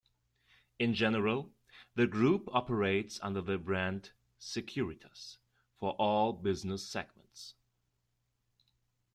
In 0.79 0.95
general, 0.95 1.51
the 1.93 2.07
group 2.07 2.45
operates 2.51 3.19
under 3.21 3.39
the 3.39 3.59
brand 3.59 4.13
Securitas 4.39 5.37
for 5.77 5.91
all 5.93 6.33
business 6.33 6.87
segments. 6.87 7.53